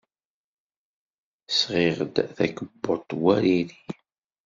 Sɣiɣ-d 1.59 2.15
takebbuḍt 2.35 3.09
war 3.21 3.43
iri. 3.57 3.79